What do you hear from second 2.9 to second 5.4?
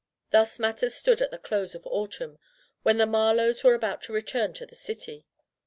the Marlowes were about to return to the city.